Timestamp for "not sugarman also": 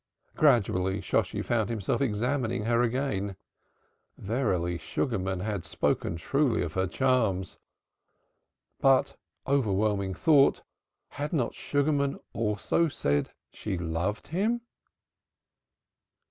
11.33-12.87